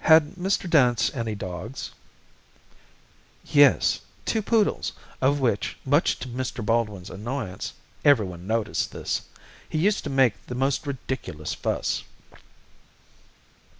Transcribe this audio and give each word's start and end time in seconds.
"Had 0.00 0.34
Mr. 0.34 0.68
Dance 0.68 1.08
any 1.14 1.36
dogs?" 1.36 1.92
"Yes 3.44 4.00
two 4.24 4.42
poodles, 4.42 4.90
of 5.20 5.38
which, 5.38 5.76
much 5.84 6.18
to 6.18 6.26
Mr. 6.28 6.66
Baldwin's 6.66 7.10
annoyance 7.10 7.72
(everyone 8.04 8.44
noticed 8.44 8.90
this), 8.90 9.22
he 9.68 9.78
used 9.78 10.02
to 10.02 10.10
make 10.10 10.34
the 10.48 10.56
most 10.56 10.84
ridiculous 10.84 11.54
fuss." 11.54 12.02